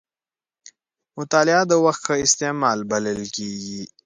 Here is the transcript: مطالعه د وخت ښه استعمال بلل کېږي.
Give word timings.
مطالعه 1.17 1.63
د 1.67 1.73
وخت 1.85 2.01
ښه 2.07 2.15
استعمال 2.25 2.79
بلل 2.91 3.21
کېږي. 3.35 3.83